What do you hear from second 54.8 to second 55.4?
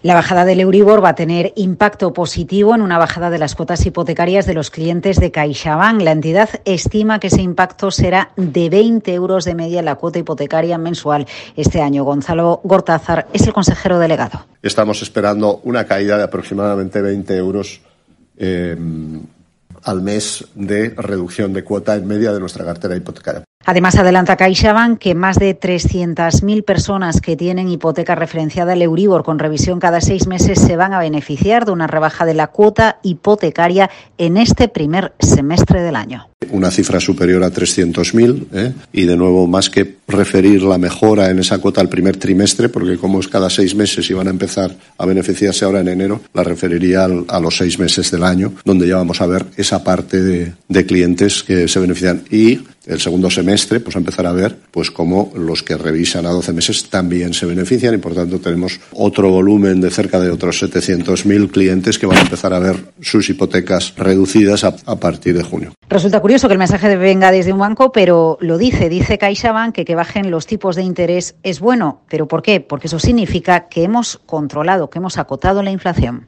cómo